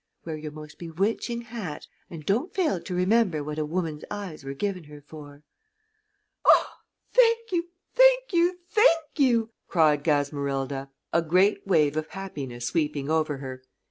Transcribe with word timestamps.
Wear 0.25 0.35
your 0.35 0.51
most 0.51 0.79
bewitching 0.79 1.41
hat, 1.41 1.85
and 2.09 2.25
don't 2.25 2.51
fail 2.55 2.81
to 2.81 2.95
remember 2.95 3.43
what 3.43 3.59
a 3.59 3.65
woman's 3.67 4.03
eyes 4.09 4.43
were 4.43 4.55
given 4.55 4.85
her 4.85 4.99
for." 4.99 5.43
"Oh, 6.43 6.71
thank 7.13 7.51
you, 7.51 7.67
thank 7.93 8.33
you, 8.33 8.57
thank 8.71 9.19
you!" 9.19 9.51
cried 9.67 10.03
Gasmerilda, 10.03 10.89
a 11.13 11.21
great 11.21 11.67
wave 11.67 11.95
of 11.97 12.07
happiness 12.07 12.65
sweeping 12.65 13.11
over 13.11 13.37
her. 13.37 13.61